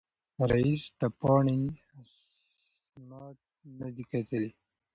رییس 0.51 0.81
د 0.99 1.01
پاڼې 1.19 1.59
اسناد 2.01 3.35
نه 3.79 3.87
دي 3.95 4.03
کتلي. 4.11 4.51